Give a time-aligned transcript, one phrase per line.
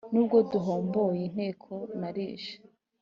[0.13, 2.55] N’ubwo duhomboye inteko nalishe.